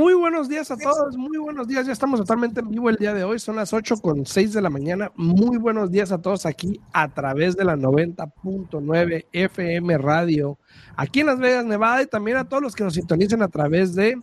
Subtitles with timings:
[0.00, 1.86] Muy buenos días a todos, muy buenos días.
[1.86, 3.38] Ya estamos totalmente en vivo el día de hoy.
[3.38, 5.12] Son las 8 con 6 de la mañana.
[5.16, 10.56] Muy buenos días a todos aquí a través de la 90.9 FM Radio,
[10.96, 13.94] aquí en Las Vegas, Nevada, y también a todos los que nos sintonicen a través
[13.94, 14.18] de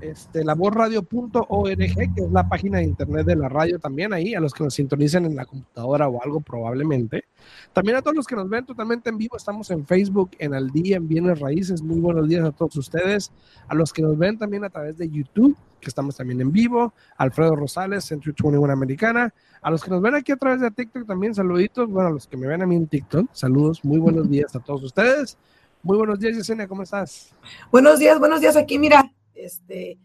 [0.00, 4.52] este, laborradio.org, que es la página de internet de la radio también ahí, a los
[4.52, 7.24] que nos sintonicen en la computadora o algo probablemente.
[7.72, 10.70] También a todos los que nos ven totalmente en vivo, estamos en Facebook, en Al
[10.70, 11.82] Día, en Bienes Raíces.
[11.82, 13.32] Muy buenos días a todos ustedes.
[13.68, 16.92] A los que nos ven también a través de YouTube, que estamos también en vivo.
[17.16, 19.32] Alfredo Rosales, Century 21 Americana.
[19.62, 21.88] A los que nos ven aquí a través de TikTok también, saluditos.
[21.88, 23.84] Bueno, a los que me ven a mí en TikTok, saludos.
[23.84, 25.36] Muy buenos días a todos ustedes.
[25.82, 27.34] Muy buenos días, Yesenia, ¿cómo estás?
[27.72, 29.10] Buenos días, buenos días aquí, mira,
[29.44, 29.98] este,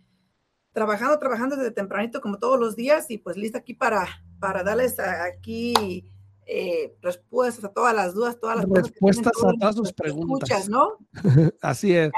[0.72, 4.08] trabajando, trabajando desde tempranito como todos los días y pues lista aquí para,
[4.40, 6.06] para darles aquí
[6.48, 10.70] eh, respuestas a todas las dudas, todas las respuestas a todas sus preguntas.
[10.70, 10.98] ¿no?
[11.62, 12.12] Así es.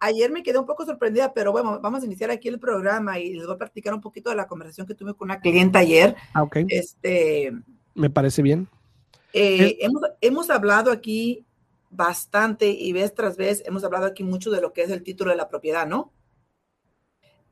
[0.00, 3.34] ayer me quedé un poco sorprendida, pero bueno, vamos a iniciar aquí el programa y
[3.34, 6.16] les voy a platicar un poquito de la conversación que tuve con una clienta ayer.
[6.34, 6.56] Ah, ok.
[6.68, 7.52] Este,
[7.94, 8.68] me parece bien.
[9.32, 11.44] Eh, hemos, hemos hablado aquí
[11.90, 15.30] bastante y vez tras vez hemos hablado aquí mucho de lo que es el título
[15.30, 16.12] de la propiedad, ¿no?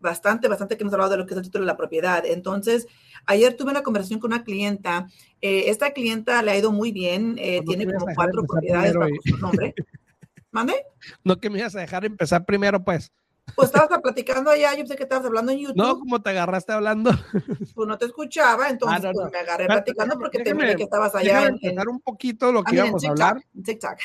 [0.00, 2.24] Bastante, bastante que hemos hablado de lo que es el título de la propiedad.
[2.24, 2.86] Entonces,
[3.26, 5.06] ayer tuve una conversación con una clienta.
[5.40, 9.36] Eh, esta clienta le ha ido muy bien, eh, tiene como cuatro propiedades bajo su
[9.38, 9.74] nombre.
[10.50, 10.74] ¿Mande?
[11.22, 13.12] No que me ibas a dejar empezar primero, pues.
[13.54, 15.76] Pues estabas platicando allá, yo pensé que estabas hablando en YouTube.
[15.76, 17.10] No, como te agarraste hablando.
[17.74, 21.14] Pues no te escuchaba, entonces ah, pues, me agarré platicando porque te miré que estabas
[21.14, 21.42] allá.
[21.42, 23.42] en, empezar un poquito lo que íbamos a hablar.
[23.62, 23.98] TikTok.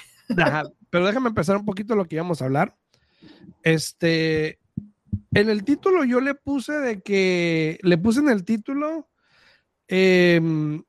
[0.89, 2.75] pero déjame empezar un poquito lo que íbamos a hablar.
[3.63, 4.59] Este,
[5.33, 9.09] en el título yo le puse de que, le puse en el título,
[9.87, 10.83] em,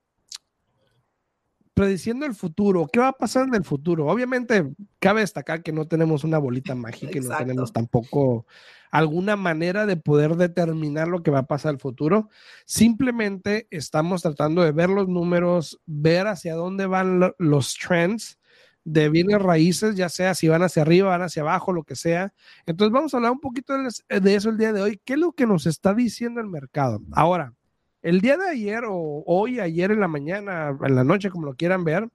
[1.74, 4.06] prediciendo el futuro, qué va a pasar en el futuro.
[4.06, 8.46] Obviamente, cabe destacar que no tenemos una bolita mágica y no tenemos tampoco
[8.90, 12.28] alguna manera de poder determinar lo que va a pasar en el futuro.
[12.66, 18.38] Simplemente estamos tratando de ver los números, ver hacia dónde van los trends
[18.84, 22.32] de bienes raíces, ya sea si van hacia arriba, van hacia abajo, lo que sea.
[22.66, 25.00] Entonces vamos a hablar un poquito de eso el día de hoy.
[25.04, 27.00] ¿Qué es lo que nos está diciendo el mercado?
[27.12, 27.54] Ahora,
[28.02, 31.54] el día de ayer o hoy, ayer en la mañana, en la noche, como lo
[31.54, 32.08] quieran ver,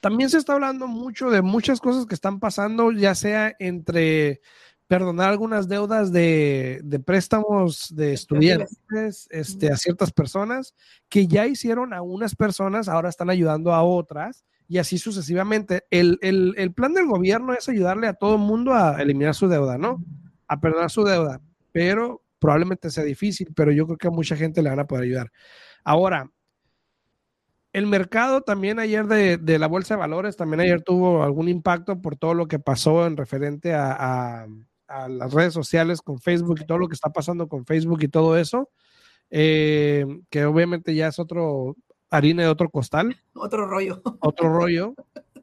[0.00, 4.40] también se está hablando mucho de muchas cosas que están pasando, ya sea entre
[4.86, 10.76] perdonar algunas deudas de, de préstamos de estudiantes este, a ciertas personas
[11.08, 15.84] que ya hicieron a unas personas, ahora están ayudando a otras y así sucesivamente.
[15.90, 16.18] El,
[16.74, 20.02] plan del gobierno es ayudarle a todo el mundo a eliminar su deuda, ¿no?
[20.48, 21.40] A perdonar su deuda,
[21.72, 25.04] pero probablemente sea difícil, pero yo creo que a mucha gente le van a poder
[25.04, 25.32] ayudar.
[25.84, 26.30] Ahora,
[27.72, 32.16] el mercado también ayer de, la bolsa de valores, también ayer tuvo algún impacto por
[32.16, 34.46] todo lo que pasó en referente a,
[35.08, 38.38] las redes sociales con Facebook y todo lo que está pasando con Facebook y todo
[38.38, 38.70] eso,
[39.30, 41.76] eh, que obviamente ya es otro,
[42.10, 43.16] harina de otro costal.
[43.34, 44.02] Otro rollo.
[44.20, 44.94] Otro rollo.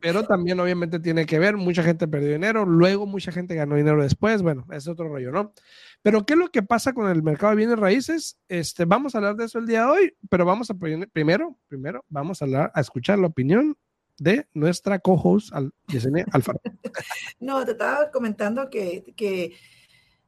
[0.01, 4.03] Pero también obviamente tiene que ver, mucha gente perdió dinero, luego mucha gente ganó dinero
[4.03, 5.53] después, bueno, es otro rollo, ¿no?
[6.01, 8.37] Pero ¿qué es lo que pasa con el mercado de bienes raíces?
[8.49, 12.03] Este, vamos a hablar de eso el día de hoy, pero vamos a primero, primero
[12.09, 13.77] vamos a hablar, a escuchar la opinión
[14.17, 15.53] de nuestra co-host
[15.87, 16.59] Yesenia Alfaro.
[17.39, 19.53] No, te estaba comentando que, que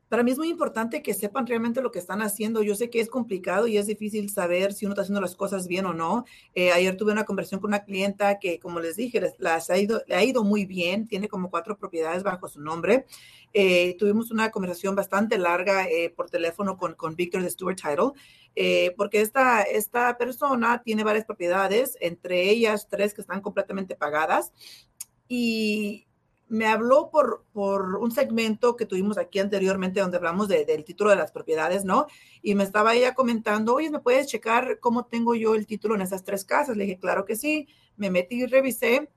[0.09, 2.61] para mí es muy importante que sepan realmente lo que están haciendo.
[2.61, 5.67] Yo sé que es complicado y es difícil saber si uno está haciendo las cosas
[5.67, 6.25] bien o no.
[6.53, 10.43] Eh, ayer tuve una conversación con una clienta que, como les dije, le ha ido
[10.43, 11.07] muy bien.
[11.07, 13.05] Tiene como cuatro propiedades bajo su nombre.
[13.53, 18.11] Eh, tuvimos una conversación bastante larga eh, por teléfono con, con Víctor de Stuart Title,
[18.95, 24.51] porque esta, esta persona tiene varias propiedades, entre ellas tres que están completamente pagadas.
[25.27, 26.05] Y
[26.47, 31.15] me habló por, por un segmento que tuvimos aquí anteriormente donde hablamos del título de
[31.15, 32.07] las propiedades, ¿no?
[32.41, 36.01] Y me estaba ella comentando, oye, ¿me puedes checar cómo tengo yo el título en
[36.01, 36.77] esas tres casas?
[36.77, 37.67] Le dije, claro que sí.
[37.97, 39.09] Me metí y revisé.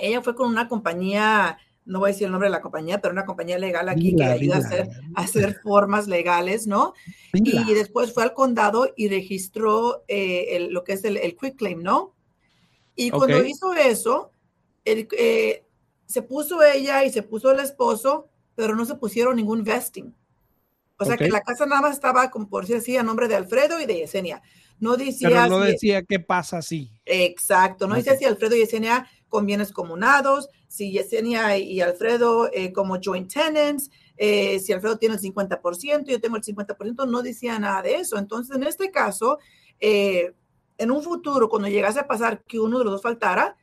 [0.00, 3.12] Ella fue con una compañía, no voy a decir el nombre de la compañía, pero
[3.12, 6.94] una compañía legal aquí que ayuda a hacer, hacer, formas legales, ¿no?
[7.32, 12.14] Y después fue al condado y registró eh, lo que es el, quick claim, ¿no?
[12.94, 14.30] Y cuando hizo eso,
[14.84, 15.64] el, eh,
[16.08, 20.14] se puso ella y se puso el esposo, pero no se pusieron ningún vesting.
[20.98, 23.36] O sea que la casa nada más estaba, como por decir así, a nombre de
[23.36, 24.42] Alfredo y de Yesenia.
[24.80, 25.28] No decía.
[25.28, 26.90] Pero no decía qué pasa así.
[27.04, 27.86] Exacto.
[27.86, 32.98] No decía si Alfredo y Yesenia con bienes comunados, si Yesenia y Alfredo eh, como
[33.00, 37.82] joint tenants, eh, si Alfredo tiene el 50%, yo tengo el 50%, no decía nada
[37.82, 38.18] de eso.
[38.18, 39.38] Entonces, en este caso,
[39.78, 40.32] eh,
[40.78, 43.56] en un futuro, cuando llegase a pasar que uno de los dos faltara,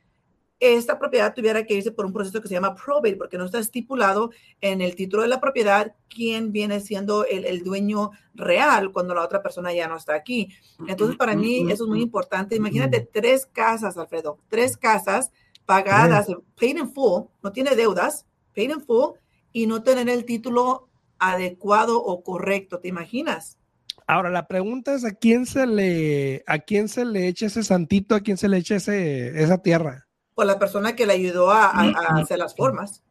[0.60, 3.60] esta propiedad tuviera que irse por un proceso que se llama probate, porque no está
[3.60, 4.31] estipulado
[4.62, 9.42] en el título de la propiedad quién viene siendo el, dueño real cuando la otra
[9.42, 10.50] persona ya no está aquí.
[10.88, 12.56] Entonces, para mí eso es muy importante.
[12.56, 15.31] Imagínate tres casas, Alfredo, tres casas
[15.66, 16.28] pagadas,
[16.60, 18.25] paid in full, no tiene deudas,
[18.56, 19.16] paid in full,
[19.51, 23.58] y no tener el título adecuado o correcto, ¿te imaginas?
[24.06, 28.13] Ahora la pregunta es a quién se le a quién se le echa ese santito,
[28.13, 30.05] a quién se le echa ese, esa tierra
[30.36, 31.70] por la persona que le ayudó a,
[32.20, 33.02] hacer las formas.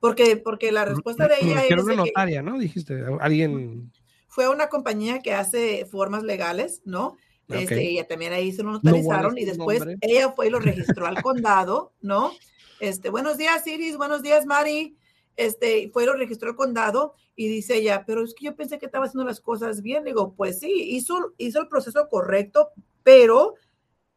[0.00, 1.82] Porque, porque la respuesta de ella es.
[1.82, 2.58] una notaria, ¿no?
[2.58, 3.92] Dijiste, alguien.
[4.26, 7.16] Fue una compañía que hace formas legales, ¿no?
[7.48, 11.22] Este, ella también ahí se lo notarizaron y después ella fue y lo registró al
[11.22, 12.32] condado, ¿no?
[12.78, 14.96] Este, buenos días, Iris, buenos días, Mari.
[15.36, 18.78] Este, fue y lo registró al condado y dice ella, pero es que yo pensé
[18.78, 20.04] que estaba haciendo las cosas bien.
[20.04, 22.70] Digo, pues sí, hizo, hizo el proceso correcto,
[23.02, 23.54] pero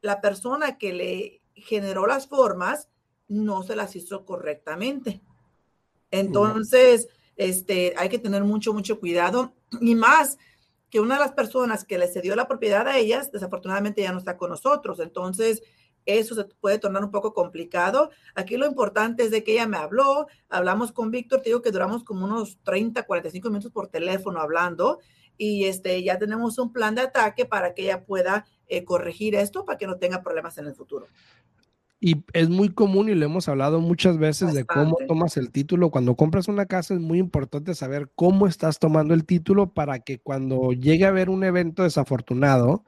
[0.02, 2.90] la persona que le generó las formas,
[3.28, 5.22] no se las hizo correctamente.
[6.12, 10.38] Entonces, este, hay que tener mucho, mucho cuidado y más
[10.90, 14.18] que una de las personas que le cedió la propiedad a ellas, desafortunadamente ya no
[14.18, 15.00] está con nosotros.
[15.00, 15.64] Entonces,
[16.06, 18.10] eso se puede tornar un poco complicado.
[18.36, 21.72] Aquí lo importante es de que ella me habló, hablamos con Víctor, te digo que
[21.72, 25.00] duramos como unos 30, 45 minutos por teléfono hablando
[25.42, 29.66] y este, ya tenemos un plan de ataque para que ella pueda eh, corregir esto
[29.66, 31.08] para que no tenga problemas en el futuro.
[32.00, 35.90] Y es muy común y lo hemos hablado muchas veces de cómo tomas el título.
[35.90, 40.20] Cuando compras una casa es muy importante saber cómo estás tomando el título para que
[40.20, 42.86] cuando llegue a haber un evento desafortunado,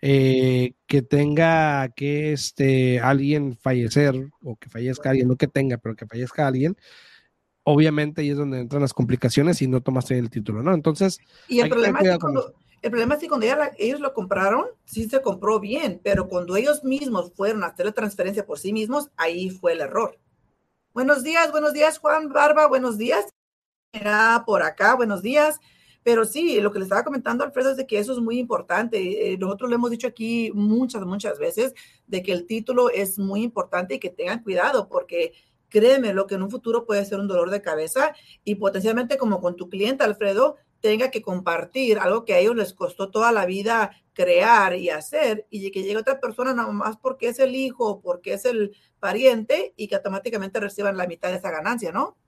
[0.00, 5.94] eh, que tenga que este, alguien fallecer o que fallezca alguien, no que tenga, pero
[5.94, 6.76] que fallezca alguien,
[7.64, 10.74] obviamente ahí es donde entran las complicaciones y no tomaste el título, ¿no?
[10.74, 13.46] Entonces, y el problema es que cuando, el problema es que cuando
[13.78, 17.92] ellos lo compraron, sí se compró bien, pero cuando ellos mismos fueron a hacer la
[17.92, 20.18] transferencia por sí mismos, ahí fue el error.
[20.92, 23.26] Buenos días, buenos días, Juan Barba, buenos días.
[23.92, 25.60] Era por acá, buenos días.
[26.02, 29.32] Pero sí, lo que le estaba comentando Alfredo es de que eso es muy importante.
[29.32, 31.74] Eh, nosotros lo hemos dicho aquí muchas, muchas veces,
[32.08, 35.32] de que el título es muy importante y que tengan cuidado, porque
[35.72, 38.14] créeme, lo que en un futuro puede ser un dolor de cabeza
[38.44, 42.74] y potencialmente como con tu cliente, Alfredo, tenga que compartir algo que a ellos les
[42.74, 47.28] costó toda la vida crear y hacer y que llegue otra persona nada más porque
[47.28, 51.50] es el hijo porque es el pariente y que automáticamente reciban la mitad de esa
[51.50, 52.18] ganancia, ¿no?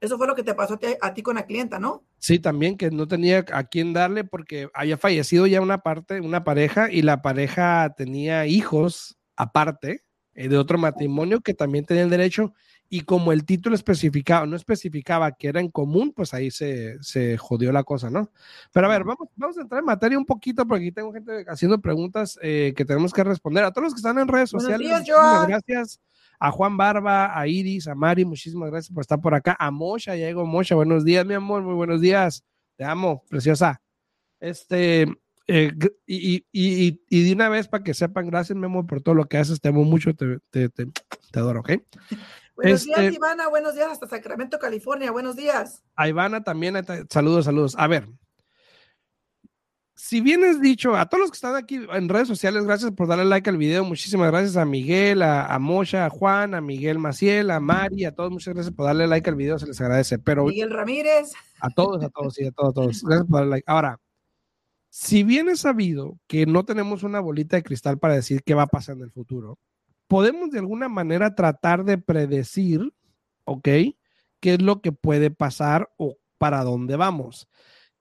[0.00, 2.06] Eso fue lo que te pasó a ti, con la clienta, ¿no?
[2.18, 6.42] Sí, también que no tenía a quién darle porque había fallecido ya una parte, una
[6.42, 10.04] pareja y la pareja tenía hijos aparte
[10.34, 12.52] de otro matrimonio que también tenía el derecho
[12.92, 17.38] y como el título especificaba, no especificaba que era en común, pues ahí se, se
[17.38, 18.32] jodió la cosa, ¿no?
[18.72, 21.44] Pero a ver, vamos, vamos a entrar en materia un poquito porque aquí tengo gente
[21.46, 23.62] haciendo preguntas eh, que tenemos que responder.
[23.62, 25.04] A todos los que están en redes sociales,
[25.46, 26.00] gracias.
[26.40, 29.56] A Juan Barba, a Iris, a Mari, muchísimas gracias por estar por acá.
[29.60, 32.42] A Mosha, ya llegó Mosha, buenos días, mi amor, muy buenos días.
[32.74, 33.80] Te amo, preciosa.
[34.40, 35.06] Este,
[35.52, 35.72] eh,
[36.06, 39.26] y, y, y, de una vez para que sepan, gracias, mi amor, por todo lo
[39.26, 41.72] que haces, te amo mucho, te, te, te, te adoro, ¿ok?
[42.54, 43.48] Buenos días, este Ivana.
[43.48, 45.10] Buenos días hasta Sacramento, California.
[45.10, 45.82] Buenos días.
[45.96, 46.76] A Ivana también.
[47.08, 47.74] Saludos, saludos.
[47.78, 48.06] A ver.
[49.94, 53.08] Si bien es dicho, a todos los que están aquí en redes sociales, gracias por
[53.08, 53.84] darle like al video.
[53.84, 58.14] Muchísimas gracias a Miguel, a, a Mosha, a Juan, a Miguel Maciel, a Mari, a
[58.14, 58.30] todos.
[58.30, 59.58] Muchas gracias por darle like al video.
[59.58, 60.18] Se les agradece.
[60.18, 61.32] Pero Miguel Ramírez.
[61.60, 63.02] A todos, a todos, sí, a todos, a todos.
[63.02, 63.64] Gracias por darle like.
[63.66, 63.98] Ahora,
[64.90, 68.62] si bien es sabido que no tenemos una bolita de cristal para decir qué va
[68.64, 69.58] a pasar en el futuro,
[70.08, 72.92] podemos de alguna manera tratar de predecir,
[73.44, 73.68] ¿ok?
[74.40, 77.48] ¿Qué es lo que puede pasar o para dónde vamos?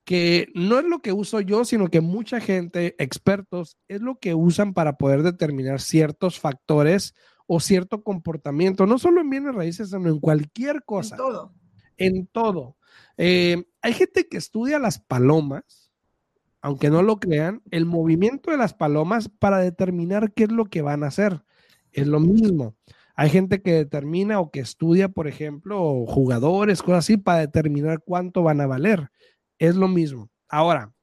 [0.04, 4.34] Que no es lo que uso yo, sino que mucha gente, expertos, es lo que
[4.34, 7.14] usan para poder determinar ciertos factores
[7.46, 11.16] o cierto comportamiento, no solo en bienes raíces, sino en cualquier cosa.
[11.16, 11.54] En todo.
[11.98, 12.78] En todo.
[13.18, 15.89] Eh, hay gente que estudia las palomas,
[16.62, 20.82] aunque no lo crean, el movimiento de las palomas para determinar qué es lo que
[20.82, 21.44] van a hacer
[21.92, 22.76] es lo mismo.
[23.16, 28.44] Hay gente que determina o que estudia, por ejemplo, jugadores, cosas así, para determinar cuánto
[28.44, 29.10] van a valer.
[29.58, 30.30] Es lo mismo.
[30.48, 30.94] Ahora,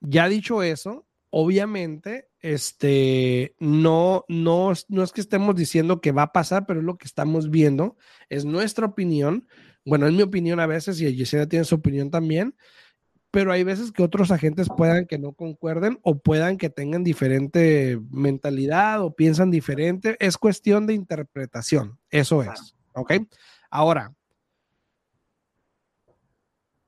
[0.00, 6.32] ya dicho eso, obviamente, este, no, no, no es que estemos diciendo que va a
[6.32, 7.96] pasar, pero es lo que estamos viendo,
[8.28, 9.46] es nuestra opinión.
[9.84, 12.56] Bueno, es mi opinión a veces y Yesenia tiene su opinión también
[13.36, 18.00] pero hay veces que otros agentes puedan que no concuerden o puedan que tengan diferente
[18.10, 20.16] mentalidad o piensan diferente.
[20.20, 23.12] Es cuestión de interpretación, eso es, ¿ok?
[23.68, 24.14] Ahora,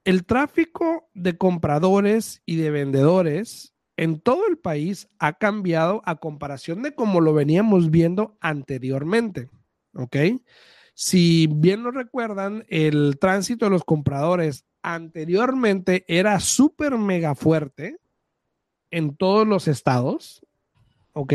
[0.04, 6.80] el tráfico de compradores y de vendedores en todo el país ha cambiado a comparación
[6.80, 9.50] de como lo veníamos viendo anteriormente.
[9.92, 10.16] ¿Ok?
[10.94, 17.98] Si bien lo recuerdan, el tránsito de los compradores anteriormente era súper mega fuerte
[18.90, 20.44] en todos los estados.
[21.12, 21.34] ¿Ok?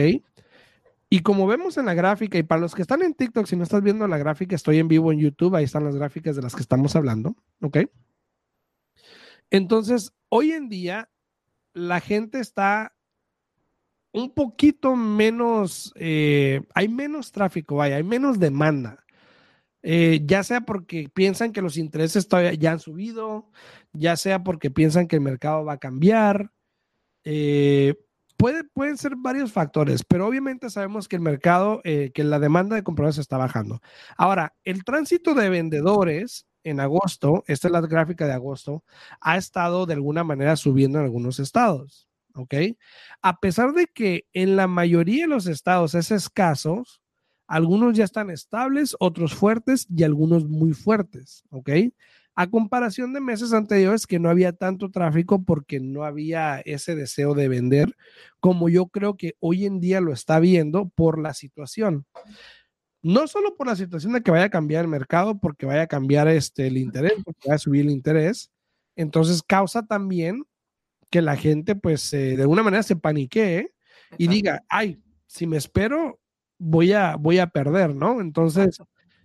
[1.10, 3.62] Y como vemos en la gráfica, y para los que están en TikTok, si no
[3.62, 6.56] estás viendo la gráfica, estoy en vivo en YouTube, ahí están las gráficas de las
[6.56, 7.78] que estamos hablando, ¿ok?
[9.52, 11.12] Entonces, hoy en día,
[11.74, 12.96] la gente está
[14.12, 19.03] un poquito menos, eh, hay menos tráfico, vaya, hay menos demanda.
[19.84, 23.50] Eh, ya sea porque piensan que los intereses ya han subido,
[23.92, 26.52] ya sea porque piensan que el mercado va a cambiar.
[27.25, 27.96] Eh,
[28.74, 32.84] pueden ser varios factores, pero obviamente sabemos que el mercado, eh, que la demanda de
[32.84, 33.82] compradores está bajando.
[34.18, 38.84] Ahora, el tránsito de vendedores en agosto, esta es la gráfica de agosto,
[39.22, 42.08] ha estado de alguna manera subiendo en algunos estados.
[42.36, 42.56] ¿Ok?
[43.22, 46.84] A pesar de que en la mayoría de los estados es escaso,
[47.54, 51.44] algunos ya están estables, otros fuertes y algunos muy fuertes.
[51.50, 51.70] ¿Ok?
[52.36, 57.36] a comparación de meses anteriores que no había tanto tráfico porque no había ese deseo
[57.36, 57.96] de vender,
[58.40, 62.06] como yo creo que hoy en día lo está viendo por la situación.
[63.02, 65.88] No solo por la situación de que vaya a cambiar el mercado, porque vaya a
[65.88, 68.50] cambiar este, el interés, porque vaya a subir el interés,
[68.96, 70.44] entonces causa también
[71.10, 73.72] que la gente, pues, de alguna manera se paniquee
[74.18, 76.20] y diga, ay, si me espero,
[76.58, 78.22] voy a, voy a perder, ¿no?
[78.22, 78.80] Entonces,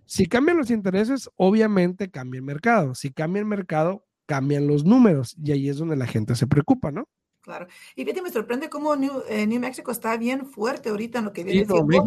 [0.05, 2.95] si cambian los intereses, obviamente cambia el mercado.
[2.95, 6.91] Si cambia el mercado, cambian los números y ahí es donde la gente se preocupa,
[6.91, 7.07] ¿no?
[7.41, 7.67] Claro.
[7.95, 11.43] Y fíjate, me sorprende cómo New, eh, Mexico está bien fuerte ahorita en lo que
[11.43, 12.05] viene siendo,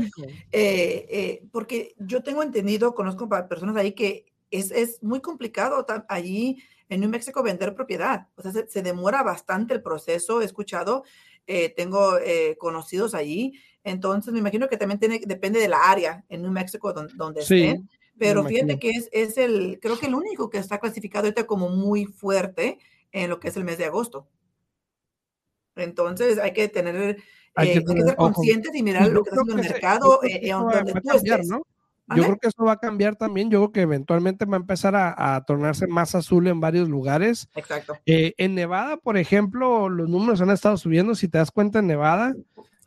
[0.52, 6.62] eh, eh, porque yo tengo entendido, conozco personas ahí que es, es muy complicado allí
[6.88, 8.29] en New Mexico vender propiedad.
[8.37, 10.43] O sea, se, demora bastante el proceso.
[10.43, 11.05] He escuchado,
[11.76, 12.12] tengo
[12.59, 16.92] conocidos allí entonces, me imagino que también tiene, depende de la área en New Mexico
[16.92, 17.88] donde, donde sí, estén.
[18.18, 21.68] Pero fíjate que es, es, el, creo que el único que está clasificado ahorita como
[21.70, 22.78] muy fuerte
[23.10, 24.28] en lo que es el mes de agosto.
[25.74, 27.22] Entonces, hay que tener,
[27.54, 30.92] hay que, eh, ser conscientes y mirar lo que está haciendo el mercado eh, donde
[30.92, 31.48] tú estés.
[31.48, 31.62] ¿no?
[32.14, 33.50] Yo creo que eso va a cambiar también.
[33.50, 37.48] Yo creo que eventualmente va a empezar a, tornarse más azul en varios lugares.
[37.54, 37.96] Exacto.
[38.06, 41.14] Eh, en Nevada, por ejemplo, los números han estado subiendo.
[41.14, 42.34] Si te das cuenta, en Nevada,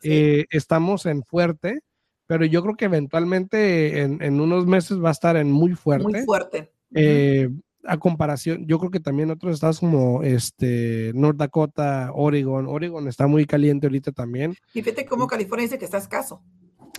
[0.06, 1.80] eh, estamos en fuerte,
[2.28, 6.08] pero yo creo que eventualmente en, unos meses va a estar en muy fuerte.
[6.08, 6.72] Muy fuerte.
[6.94, 7.50] Eh,
[7.88, 13.28] a comparación, yo creo que también otros estados como este North Dakota, Oregon, Oregon está
[13.28, 14.56] muy caliente ahorita también.
[14.74, 16.42] Y fíjate cómo California dice que está escaso.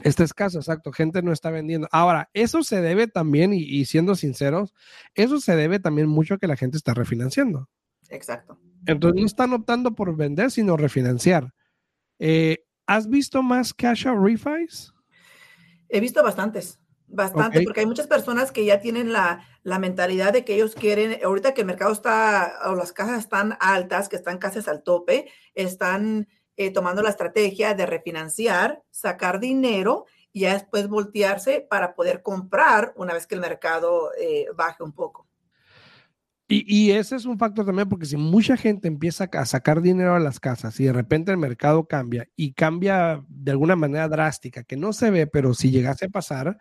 [0.02, 0.92] Está escaso, exacto.
[0.92, 1.88] Gente no está vendiendo.
[1.90, 4.74] Ahora, eso se debe también, y, siendo sinceros,
[5.14, 7.68] eso se debe también mucho a que la gente está refinanciando.
[8.10, 8.58] Exacto.
[8.84, 11.52] Entonces no están optando por vender, sino refinanciar.
[12.18, 14.92] Eh, ¿Has visto más cash out refis?
[15.88, 20.54] He visto bastantes, bastante, porque hay muchas personas que ya tienen la, mentalidad de que
[20.54, 24.60] ellos quieren, ahorita que el mercado está, o las casas están altas, que están casi
[24.68, 31.66] al tope, están eh, tomando la estrategia de refinanciar, sacar dinero y ya después voltearse
[31.68, 35.25] para poder comprar una vez que el mercado eh, baje un poco.
[36.48, 40.20] Y, ese es un factor también, porque si mucha gente empieza a sacar dinero a
[40.20, 44.76] las casas y de repente el mercado cambia y cambia de alguna manera drástica, que
[44.76, 46.56] no se ve, pero si llegase a pasar,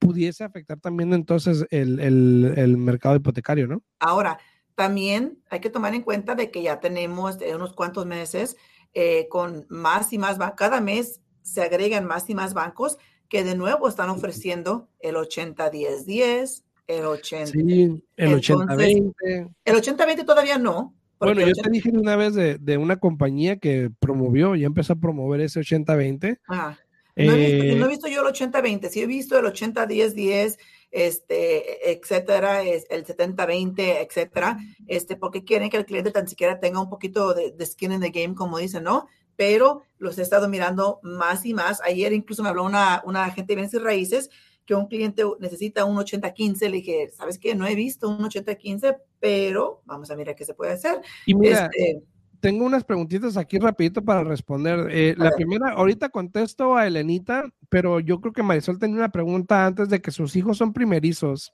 [0.00, 3.84] pudiese afectar también entonces el, mercado hipotecario, ¿no?
[4.00, 4.40] Ahora,
[4.74, 8.56] también hay que tomar en cuenta de que ya tenemos unos cuantos meses
[8.92, 12.98] eh, con más y más, cada mes se agregan más y más bancos
[13.28, 17.46] que de nuevo están ofreciendo el 80-10-10, el 80.
[17.46, 19.54] Sí, el 80-20.
[19.64, 20.94] El 80-20 todavía no.
[21.18, 25.40] Bueno, yo te dije una vez de, una compañía que promovió, ya empezó a promover
[25.40, 26.40] ese 80-20.
[26.48, 26.76] No,
[27.14, 30.58] he no, he visto, yo el 80-20, sí he visto el 80-10-10,
[30.90, 34.58] este, etcétera, el 70-20, etcétera,
[34.88, 38.10] este, porque quieren que el cliente tan siquiera tenga un poquito de, skin in the
[38.10, 39.06] game, como dicen, ¿no?
[39.36, 41.80] Pero los he estado mirando más y más.
[41.82, 44.30] Ayer incluso me habló una, una agente de bienes y raíces
[44.64, 47.54] que un cliente necesita un 80-15, le dije, ¿sabes qué?
[47.54, 51.00] No he visto un 80-15, pero vamos a mirar qué se puede hacer.
[51.26, 52.02] Y mira, este,
[52.42, 54.88] tengo unas preguntitas aquí rapidito para responder.
[54.90, 59.64] Eh, la primera, ahorita contesto a Elenita, pero yo creo que Marisol tenía una pregunta
[59.64, 61.52] antes de que sus hijos son primerizos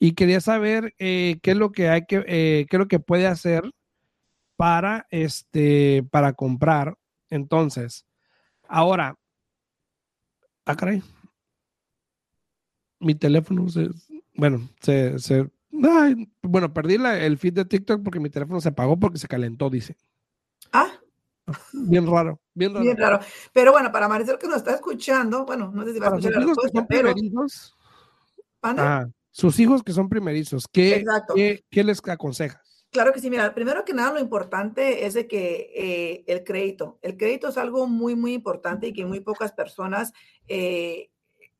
[0.00, 2.98] y quería saber eh, qué es lo que hay que, eh, qué es lo que
[2.98, 3.62] puede hacer
[4.56, 6.96] para, este, para comprar.
[7.30, 8.04] Entonces,
[8.68, 9.16] ahora,
[10.66, 11.02] ah, caray
[13.04, 13.90] mi teléfono se,
[14.34, 15.48] bueno, se, se
[16.42, 19.96] bueno, perdí el feed de TikTok porque mi teléfono se apagó porque se calentó, dice.
[20.72, 20.90] Ah.
[21.72, 22.84] Bien raro, bien raro.
[22.84, 23.20] Bien raro.
[23.52, 26.32] Pero bueno, para Marisol que nos está escuchando, bueno, no sé si va a escuchar
[26.32, 27.14] la respuesta, pero...
[28.62, 31.04] Ah, sus hijos que son primerizos, ¿qué,
[31.70, 32.86] ¿qué, les aconsejas?
[32.90, 36.98] Claro que sí, mira, primero que nada lo importante es de que eh, el crédito,
[37.02, 40.12] el crédito es algo muy, muy importante y que muy pocas personas
[40.46, 41.10] eh,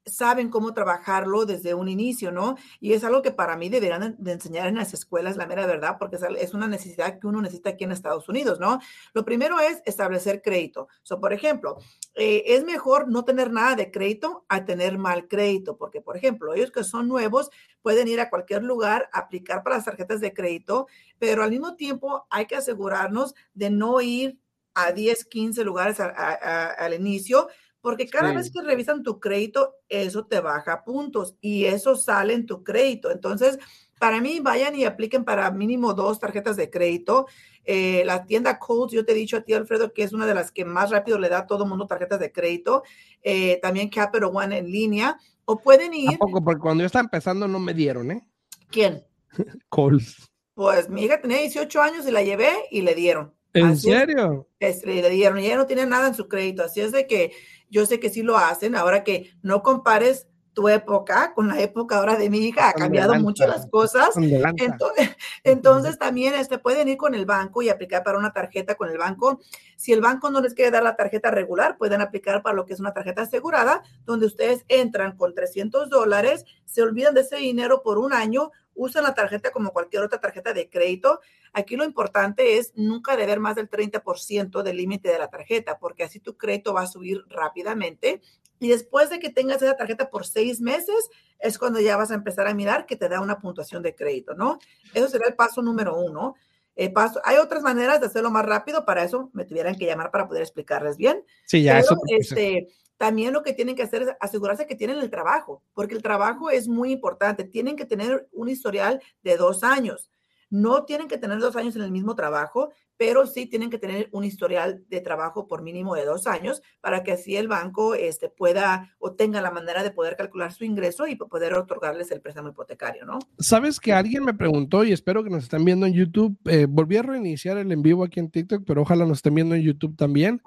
[0.06, 2.56] saben cómo trabajarlo desde un inicio, ¿no?
[2.80, 5.96] Y es algo que para mí deberían de enseñar en las escuelas, la mera verdad,
[5.98, 8.80] porque es una necesidad que uno necesita aquí en Estados Unidos, ¿no?
[9.14, 10.88] Lo primero es establecer crédito.
[11.02, 11.78] So, por ejemplo,
[12.14, 16.54] eh, es mejor no tener nada de crédito a tener mal crédito, porque, por ejemplo,
[16.54, 17.50] ellos que son nuevos
[17.82, 20.86] pueden ir a cualquier lugar, aplicar para las tarjetas de crédito,
[21.18, 24.38] pero al mismo tiempo hay que asegurarnos de no ir
[24.74, 27.48] a 10, 15 lugares al inicio,
[27.84, 32.46] porque cada vez que revisan tu crédito, eso te baja puntos y eso sale en
[32.46, 33.10] tu crédito.
[33.10, 33.58] Entonces,
[33.98, 37.26] para mí, vayan y apliquen para mínimo dos tarjetas de crédito.
[37.62, 40.34] Eh, la tienda Coles, yo te he dicho a ti, Alfredo, que es una de
[40.34, 42.84] las que más rápido le da a todo mundo tarjetas de crédito.
[43.20, 45.18] Eh, también Capital One en línea.
[45.44, 46.08] O pueden ir.
[46.08, 48.26] Tampoco, porque cuando yo estaba empezando no me dieron, ¿eh?
[48.70, 49.04] ¿Quién?
[49.68, 50.16] Coles.
[50.54, 53.33] Pues mi hija tenía 18 años y la llevé y le dieron.
[53.54, 54.48] ¿En serio?
[54.60, 56.64] le dieron ella no tiene nada en su crédito.
[56.64, 57.32] Así es de que
[57.70, 58.74] yo sé que sí lo hacen.
[58.76, 63.14] Ahora que no compares tu época con la época ahora de mi hija, ha cambiado
[63.16, 64.16] mucho las cosas.
[64.16, 68.88] Entonces, entonces, también este, pueden ir con el banco y aplicar para una tarjeta con
[68.88, 69.40] el banco.
[69.76, 72.72] Si el banco no les quiere dar la tarjeta regular, pueden aplicar para lo que
[72.72, 77.82] es una tarjeta asegurada, donde ustedes entran con 300 dólares, se olvidan de ese dinero
[77.82, 81.20] por un año, usan la tarjeta como cualquier otra tarjeta de crédito.
[81.54, 86.02] Aquí lo importante es nunca deber más del 30% del límite de la tarjeta, porque
[86.02, 88.20] así tu crédito va a subir rápidamente.
[88.58, 92.14] Y después de que tengas esa tarjeta por seis meses, es cuando ya vas a
[92.14, 94.58] empezar a mirar que te da una puntuación de crédito, ¿no?
[94.94, 96.34] Eso será el paso número uno.
[96.74, 100.10] Eh, paso, hay otras maneras de hacerlo más rápido, para eso me tuvieran que llamar
[100.10, 101.24] para poder explicarles bien.
[101.46, 101.96] Sí, ya eso.
[102.08, 106.02] Este, también lo que tienen que hacer es asegurarse que tienen el trabajo, porque el
[106.02, 107.44] trabajo es muy importante.
[107.44, 110.10] Tienen que tener un historial de dos años.
[110.50, 114.08] No tienen que tener dos años en el mismo trabajo, pero sí tienen que tener
[114.12, 118.28] un historial de trabajo por mínimo de dos años para que así el banco este,
[118.28, 122.50] pueda o tenga la manera de poder calcular su ingreso y poder otorgarles el préstamo
[122.50, 123.18] hipotecario, ¿no?
[123.38, 126.38] Sabes que alguien me preguntó y espero que nos estén viendo en YouTube.
[126.46, 129.54] Eh, volví a reiniciar el en vivo aquí en TikTok, pero ojalá nos estén viendo
[129.54, 130.40] en YouTube también.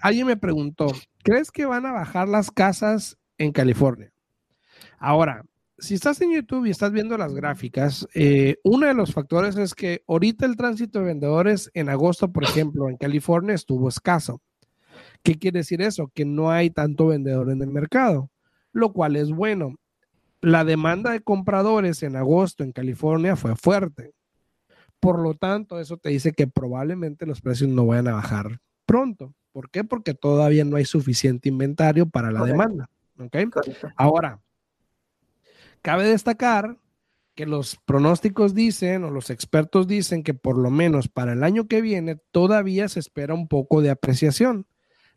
[0.00, 0.86] Alguien me preguntó,
[1.22, 4.12] ¿crees que van a bajar las casas en California?
[4.98, 5.44] Ahora,
[5.82, 9.74] si estás en YouTube y estás viendo las gráficas, eh, uno de los factores es
[9.74, 14.40] que ahorita el tránsito de vendedores en agosto, por ejemplo, en California estuvo escaso.
[15.24, 16.08] ¿Qué quiere decir eso?
[16.14, 18.30] Que no hay tanto vendedor en el mercado,
[18.70, 19.74] lo cual es bueno.
[20.40, 24.12] La demanda de compradores en agosto en California fue fuerte.
[25.00, 29.34] Por lo tanto, eso te dice que probablemente los precios no vayan a bajar pronto.
[29.50, 29.82] ¿Por qué?
[29.82, 32.88] Porque todavía no hay suficiente inventario para la demanda.
[33.18, 33.46] ¿okay?
[33.96, 34.40] Ahora,
[35.82, 36.78] Cabe destacar
[37.34, 41.66] que los pronósticos dicen o los expertos dicen que por lo menos para el año
[41.66, 44.66] que viene todavía se espera un poco de apreciación.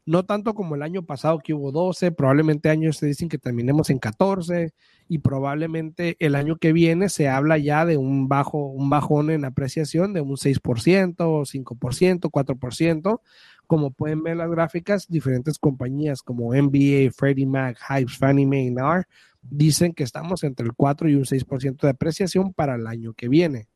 [0.08, 3.90] No tanto como el año pasado que hubo 12, probablemente años se dicen que terminemos
[3.90, 4.72] en 14
[5.08, 9.46] y probablemente el año que viene se habla ya de un bajo un bajón en
[9.46, 13.22] apreciación de un 6%, 5%, 4%,
[13.66, 19.08] como pueden ver las gráficas, diferentes compañías como NBA, Freddie Mac, Hypes, Fannie Mae, NAR
[19.50, 23.30] dicen que estamos entre el 4 y un 6% de apreciación para el año que
[23.30, 23.68] viene.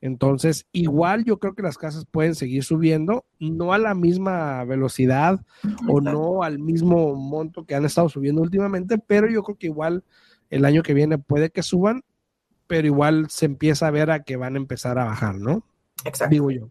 [0.00, 5.40] Entonces, igual yo creo que las casas pueden seguir subiendo, no a la misma velocidad
[5.88, 10.04] o no al mismo monto que han estado subiendo últimamente, pero yo creo que igual
[10.50, 12.04] el año que viene puede que suban,
[12.68, 15.64] pero igual se empieza a ver a que van a empezar a bajar, ¿no?
[16.04, 16.32] Exacto.
[16.32, 16.70] Digo yo.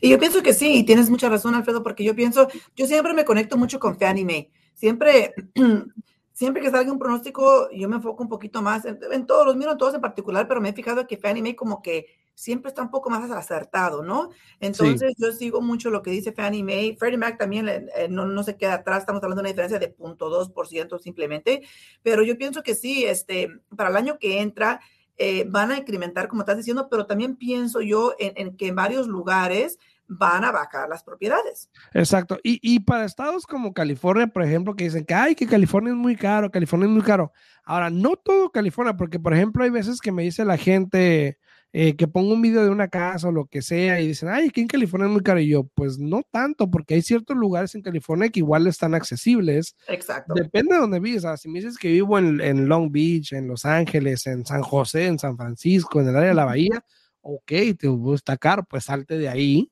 [0.00, 3.12] Y yo pienso que sí, y tienes mucha razón, Alfredo, porque yo pienso, yo siempre
[3.14, 4.50] me conecto mucho con Fannie Mae.
[4.74, 5.34] Siempre
[6.42, 9.70] siempre que salga un pronóstico, yo me enfoco un poquito más en, todos, los miro
[9.70, 12.90] en todos en particular, pero me he fijado que Fannie como que siempre está un
[12.90, 14.30] poco más acertado, ¿no?
[14.58, 16.96] Entonces yo sigo mucho lo que dice Fannie Mae.
[16.98, 19.96] Freddie Mac también eh, no, no, se queda atrás, estamos hablando de una diferencia de
[19.96, 21.62] 0.2% simplemente,
[22.02, 24.80] pero yo pienso que sí, este, para el año que entra,
[25.18, 28.74] eh, van a incrementar, como estás diciendo, pero también pienso yo en, en que en
[28.74, 29.78] varios lugares
[30.18, 31.70] van a bajar las propiedades.
[31.92, 32.38] Exacto.
[32.42, 35.96] Y, y, para estados como California, por ejemplo, que dicen que, ay, que California es
[35.96, 37.32] muy caro, California es muy caro.
[37.64, 41.38] Ahora, no todo California, porque, por ejemplo, hay veces que me dice la gente
[41.74, 44.50] eh, que pongo un video de una casa o lo que sea y dicen, ay,
[44.50, 45.40] que en California es muy caro.
[45.40, 49.74] Y yo, pues no tanto, porque hay ciertos lugares en California que igual están accesibles.
[49.88, 50.34] Exacto.
[50.34, 51.24] Depende de donde vives.
[51.40, 55.06] si me dices que vivo en, en Long Beach, en Los Ángeles, en San José,
[55.06, 56.84] en San Francisco, en el área de la bahía,
[57.22, 59.71] ok, te gusta caro, pues salte de ahí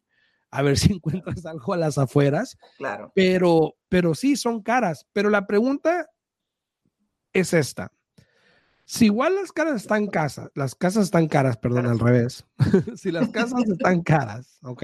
[0.51, 2.59] a ver si encuentras algo a las afueras.
[2.79, 3.13] Claro.
[3.15, 5.07] Pero, pero sí, son caras.
[5.13, 6.09] Pero la pregunta
[7.33, 7.93] es esta.
[8.85, 12.45] Si igual las casas están casas, las casas están caras, perdón, al revés.
[12.97, 14.83] si las casas están caras, ¿ok?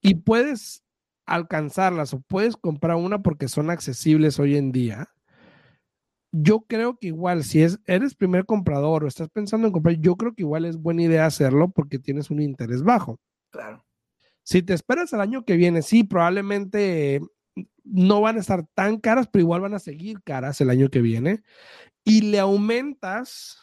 [0.00, 0.82] Y puedes
[1.26, 5.10] alcanzarlas o puedes comprar una porque son accesibles hoy en día.
[6.32, 10.16] Yo creo que igual, si es, eres primer comprador o estás pensando en comprar, yo
[10.16, 13.20] creo que igual es buena idea hacerlo porque tienes un interés bajo.
[13.50, 13.84] Claro.
[14.42, 17.20] Si te esperas al año que viene, sí, probablemente
[17.84, 21.00] no van a estar tan caras, pero igual van a seguir caras el año que
[21.00, 21.42] viene
[22.04, 23.58] y le aumentas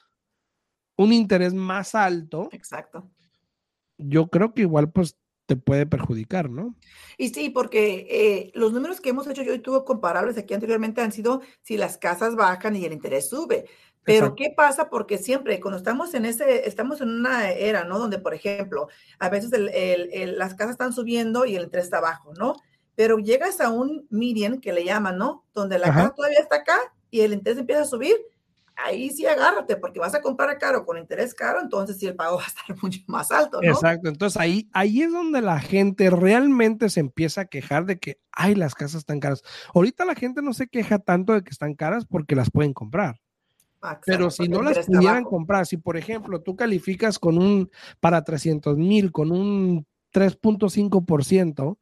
[0.98, 3.10] un interés más alto, exacto.
[3.98, 6.76] Yo creo que igual pues te puede perjudicar, ¿no?
[7.18, 11.02] Y sí, porque eh, los números que hemos hecho yo y tú comparables aquí anteriormente
[11.02, 13.66] han sido si las casas bajan y el interés sube.
[14.08, 14.90] Pero ¿qué pasa?
[14.90, 18.00] Porque siempre cuando estamos en ese, estamos en una era, ¿no?
[18.00, 18.88] Donde, por ejemplo,
[19.20, 22.56] a veces las casas están subiendo y el interés está bajo, ¿no?
[22.96, 25.46] Pero llegas a un median que le llaman, ¿no?
[25.54, 26.78] Donde la casa todavía está acá
[27.12, 28.16] y el interés empieza a subir,
[28.78, 32.38] ahí sí agárrate, porque vas a comprar caro con interés caro, entonces sí el pago
[32.38, 33.70] va a estar mucho más alto, ¿no?
[33.70, 38.22] Exacto, entonces ahí, ahí es donde la gente realmente se empieza a quejar de que,
[38.32, 39.44] ay, las casas están caras.
[39.74, 43.20] Ahorita la gente no se queja tanto de que están caras porque las pueden comprar.
[44.06, 48.78] Pero si no las pudieran comprar, si por ejemplo tú calificas con un, para 300
[48.78, 51.78] mil, con un 3.5%,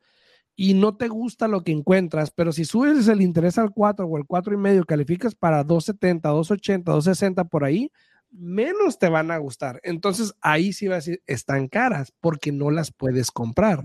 [0.57, 4.17] y no te gusta lo que encuentras, pero si subes el interés al 4 o
[4.17, 7.91] el 4 y medio, calificas para 270, 280, 260 por ahí,
[8.37, 9.79] menos te van a gustar.
[9.83, 13.83] Entonces ahí sí va a decir, están caras porque no las puedes comprar.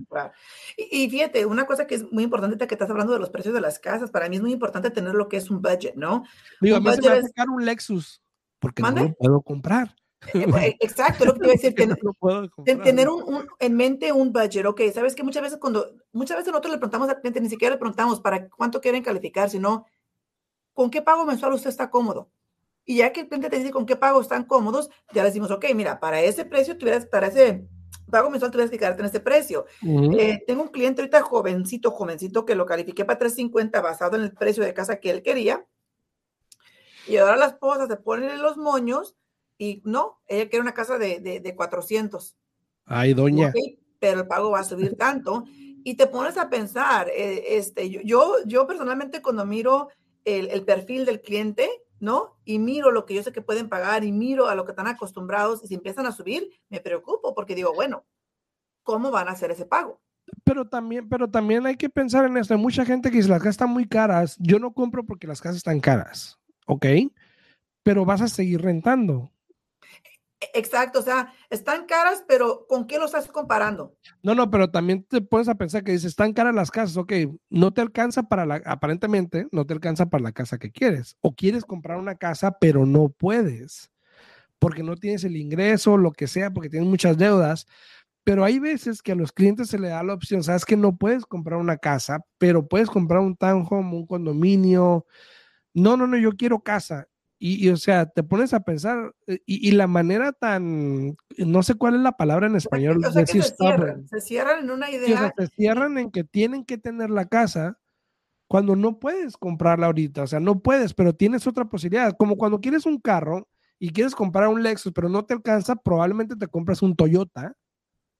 [0.77, 3.61] Y, fíjate, una cosa que es muy importante que estás hablando de los precios de
[3.61, 6.25] las casas, para mí es muy importante tener lo que es un budget, ¿no?
[6.61, 8.23] Digo, a mí se me va a sacar un Lexus
[8.59, 9.95] porque no lo puedo comprar.
[10.35, 11.75] Eh, eh, exacto, lo que te iba a decir,
[12.85, 16.73] tener, un, en mente un budget, ok, sabes que muchas veces cuando, muchas veces nosotros
[16.73, 19.87] le preguntamos al cliente, ni siquiera le preguntamos para cuánto quieren calificar, sino
[20.75, 22.31] con qué pago mensual usted está cómodo.
[22.85, 25.51] Y ya que el cliente te dice con qué pago están cómodos, ya le decimos,
[25.51, 27.69] ok, mira, para ese precio, tuvieras, para ese
[28.11, 29.67] pago mensual, tuvieras que quedarte en ese precio.
[29.83, 34.33] Eh, tengo un cliente ahorita jovencito, jovencito, que lo califiqué para 350 basado en el
[34.33, 35.65] precio de casa que él quería.
[37.07, 39.17] Y ahora la esposa se pone en los moños
[39.59, 42.37] y no, ella quiere una casa de, de, 400.
[42.87, 43.53] Ay, doña.
[43.99, 45.45] pero el pago va a subir tanto.
[45.83, 49.89] Y te pones a pensar, eh, este, yo, yo personalmente cuando miro
[50.25, 52.37] el, el, perfil del cliente, ¿no?
[52.45, 54.89] Y miro lo que yo sé que pueden pagar y miro a lo que están
[54.89, 58.05] acostumbrados y si empiezan a subir, me preocupo porque digo, bueno,
[58.83, 60.01] ¿cómo van a hacer ese pago?
[60.45, 62.55] Pero también, pero también hay que pensar en esto.
[62.55, 64.37] Hay mucha gente que dice las casas están muy caras.
[64.39, 66.87] Yo no compro porque las casas están caras, ¿ok?
[67.83, 69.31] Pero vas a seguir rentando.
[70.55, 73.95] Exacto, o sea, están caras, pero ¿con qué lo estás comparando?
[74.23, 77.13] No, no, pero también te pones a pensar que dices, están caras las casas, ok,
[77.51, 81.35] no te alcanza para la, aparentemente, no te alcanza para la casa que quieres, o
[81.35, 83.91] quieres comprar una casa, pero no puedes,
[84.59, 87.67] porque no tienes el ingreso, lo que sea, porque tienes muchas deudas,
[88.25, 90.97] pero hay veces que a los clientes se le da la opción, sabes que no
[90.97, 95.07] puedes comprar una casa, pero puedes comprar un townhome, un condominio.
[95.75, 97.09] No, no, no, yo quiero casa.
[97.43, 101.95] Y, o sea, te pones a pensar, eh, y, la manera tan, no sé cuál
[101.95, 105.33] es la palabra en español, se, cierran, se, cierran, en una idea.
[105.39, 107.79] se cierran en que tienen que tener la casa
[108.47, 112.61] cuando no puedes comprarla ahorita, o sea, no puedes, pero tienes otra posibilidad, como cuando
[112.61, 113.49] quieres un carro
[113.79, 117.55] y quieres comprar un Lexus, pero no te alcanza, probablemente te compras un Toyota,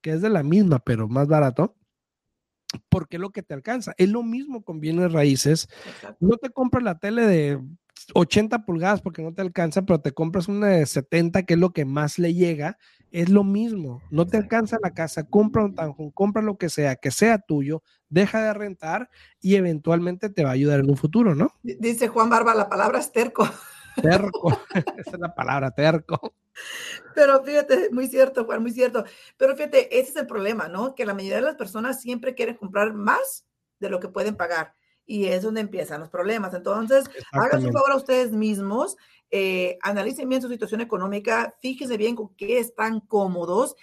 [0.01, 1.77] que es de la misma, pero más barato
[2.89, 3.95] porque es lo que te alcanza.
[3.99, 5.69] Es lo mismo con bienes raíces.
[6.21, 7.61] No te compras la tele de
[8.15, 11.73] 80 pulgadas porque no te alcanza, pero te compras una de 70, que es lo
[11.73, 12.79] que más le llega,
[13.11, 14.03] es lo mismo.
[14.11, 17.83] No te alcanza la casa, compra un tanjón, compra lo que sea, que sea tuyo,
[18.09, 19.11] deja de rentar
[19.41, 21.53] y eventualmente te va a ayudar en un futuro, ¿no?
[21.63, 23.49] Dice Juan Barba, la palabra es terco.
[24.01, 26.35] Terco, esa es la palabra, terco.
[27.15, 29.05] Pero fíjate, muy cierto, Juan, muy cierto.
[29.37, 30.95] Pero fíjate, ese es el problema, ¿no?
[30.95, 33.47] Que la mayoría de las personas siempre quieren comprar más
[33.79, 34.75] de lo que pueden pagar
[35.11, 36.55] y es donde empiezan los problemas.
[36.55, 38.97] Entonces, hagan su favor a ustedes mismos,
[39.33, 43.75] eh, analicen bien su situación económica, fíjense bien con qué están cómodos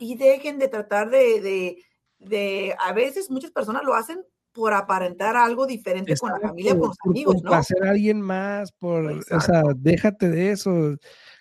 [0.00, 1.84] y dejen de tratar de,
[2.18, 6.88] de, a veces muchas personas lo hacen por aparentar algo diferente con la familia, con
[6.88, 7.52] los amigos, ¿no?
[7.52, 10.96] hacer a alguien más, por, o sea, déjate de eso.